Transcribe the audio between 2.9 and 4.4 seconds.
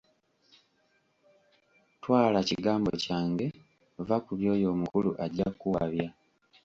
kyange vva ku